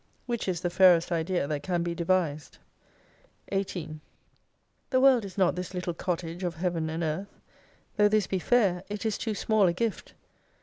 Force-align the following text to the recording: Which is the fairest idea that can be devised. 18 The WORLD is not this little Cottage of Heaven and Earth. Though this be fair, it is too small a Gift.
Which 0.25 0.47
is 0.47 0.61
the 0.61 0.71
fairest 0.71 1.11
idea 1.11 1.45
that 1.45 1.61
can 1.61 1.83
be 1.83 1.93
devised. 1.93 2.57
18 3.51 4.01
The 4.89 4.99
WORLD 4.99 5.25
is 5.25 5.37
not 5.37 5.55
this 5.55 5.75
little 5.75 5.93
Cottage 5.93 6.43
of 6.43 6.55
Heaven 6.55 6.89
and 6.89 7.03
Earth. 7.03 7.39
Though 7.97 8.09
this 8.09 8.25
be 8.25 8.39
fair, 8.39 8.83
it 8.89 9.05
is 9.05 9.19
too 9.19 9.35
small 9.35 9.67
a 9.67 9.73
Gift. 9.73 10.15